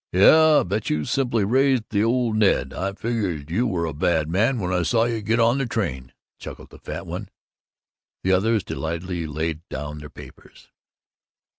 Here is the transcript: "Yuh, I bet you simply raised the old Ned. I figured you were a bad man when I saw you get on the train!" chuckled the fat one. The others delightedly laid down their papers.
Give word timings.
"Yuh, 0.13 0.61
I 0.61 0.63
bet 0.63 0.89
you 0.89 1.05
simply 1.05 1.43
raised 1.43 1.91
the 1.91 2.03
old 2.03 2.35
Ned. 2.35 2.73
I 2.73 2.93
figured 2.93 3.51
you 3.51 3.67
were 3.67 3.85
a 3.85 3.93
bad 3.93 4.29
man 4.29 4.57
when 4.57 4.73
I 4.73 4.81
saw 4.81 5.03
you 5.03 5.21
get 5.21 5.39
on 5.39 5.59
the 5.59 5.67
train!" 5.67 6.11
chuckled 6.39 6.71
the 6.71 6.79
fat 6.79 7.05
one. 7.05 7.29
The 8.23 8.31
others 8.31 8.63
delightedly 8.63 9.27
laid 9.27 9.61
down 9.69 9.99
their 9.99 10.09
papers. 10.09 10.69